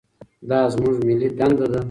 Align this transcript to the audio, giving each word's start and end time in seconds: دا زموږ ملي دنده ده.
دا 0.49 0.59
زموږ 0.73 0.95
ملي 1.07 1.27
دنده 1.37 1.65
ده. 1.71 1.79